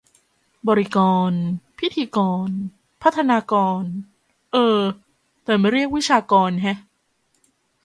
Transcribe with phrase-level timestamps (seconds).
[0.67, 0.97] บริก
[1.29, 1.31] ร
[1.79, 2.49] พิธีกร
[3.03, 3.83] พัฒนากร
[4.53, 4.79] เออ
[5.43, 6.77] แต่ไม่เรียก วิชากร แฮะ